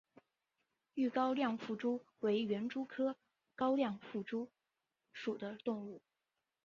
[0.95, 3.15] 豫高亮腹蛛为园蛛科
[3.53, 4.49] 高亮腹蛛
[5.13, 6.01] 属的动物。